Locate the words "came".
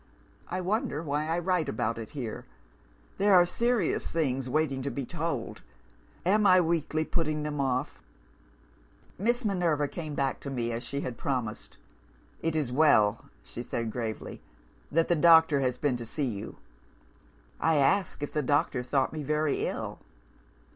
9.87-10.15